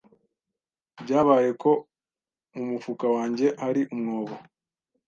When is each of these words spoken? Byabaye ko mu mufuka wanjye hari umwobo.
Byabaye 1.03 1.49
ko 1.61 1.71
mu 2.55 2.63
mufuka 2.71 3.05
wanjye 3.15 3.47
hari 3.61 3.81
umwobo. 3.93 4.35